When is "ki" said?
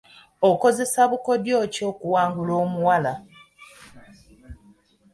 1.73-1.81